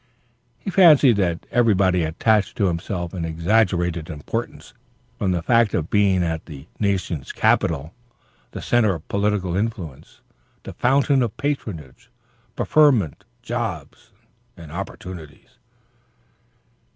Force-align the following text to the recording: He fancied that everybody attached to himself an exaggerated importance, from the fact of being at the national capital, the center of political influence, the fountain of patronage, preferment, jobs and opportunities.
He 0.57 0.71
fancied 0.71 1.17
that 1.17 1.45
everybody 1.51 2.01
attached 2.01 2.57
to 2.57 2.65
himself 2.65 3.13
an 3.13 3.23
exaggerated 3.23 4.09
importance, 4.09 4.73
from 5.19 5.31
the 5.31 5.43
fact 5.43 5.75
of 5.75 5.91
being 5.91 6.23
at 6.23 6.47
the 6.47 6.65
national 6.79 7.23
capital, 7.35 7.93
the 8.49 8.63
center 8.63 8.95
of 8.95 9.07
political 9.09 9.55
influence, 9.55 10.21
the 10.63 10.73
fountain 10.73 11.21
of 11.21 11.37
patronage, 11.37 12.09
preferment, 12.55 13.25
jobs 13.43 14.09
and 14.57 14.71
opportunities. 14.71 15.59